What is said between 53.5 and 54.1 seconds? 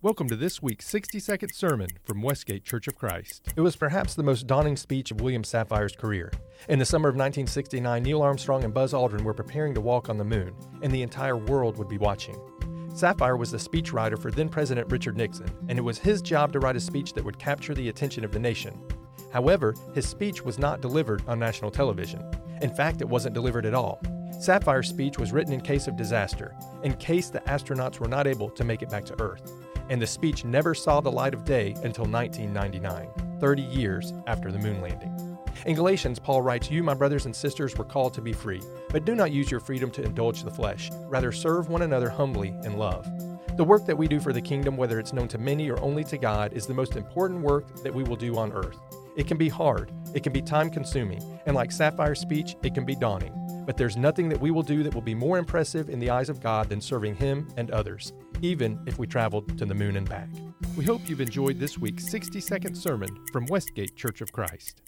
But there's